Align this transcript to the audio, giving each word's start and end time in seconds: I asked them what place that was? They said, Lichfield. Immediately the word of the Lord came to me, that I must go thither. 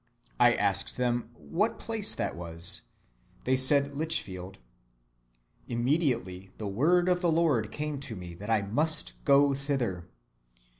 I 0.39 0.53
asked 0.55 0.97
them 0.97 1.29
what 1.35 1.77
place 1.77 2.15
that 2.15 2.35
was? 2.35 2.81
They 3.43 3.55
said, 3.55 3.93
Lichfield. 3.93 4.57
Immediately 5.67 6.49
the 6.57 6.67
word 6.67 7.07
of 7.07 7.21
the 7.21 7.31
Lord 7.31 7.71
came 7.71 7.99
to 7.99 8.15
me, 8.15 8.33
that 8.33 8.49
I 8.49 8.63
must 8.63 9.23
go 9.25 9.53
thither. 9.53 10.07